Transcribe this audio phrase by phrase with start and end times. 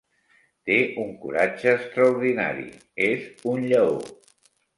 [0.69, 2.67] Té un coratge extraordinari:
[3.11, 3.95] és un lleó.